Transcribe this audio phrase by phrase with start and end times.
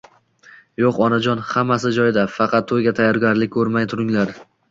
[0.83, 4.35] Yo`q onajon, hammasi joyida, faqat to`yga tayyorgarlik ko`rmay turinglar